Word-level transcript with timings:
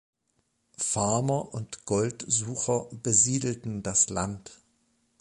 Farmer 0.79 1.53
und 1.53 1.85
Goldsucher 1.85 2.87
besiedelten 3.03 3.83
das 3.83 4.09
Land. 4.09 4.57